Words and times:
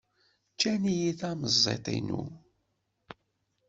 Ččan-iyi 0.53 1.11
tamẓidt-inu. 1.19 2.21